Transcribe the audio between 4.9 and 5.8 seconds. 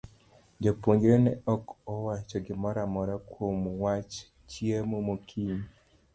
mokinyi.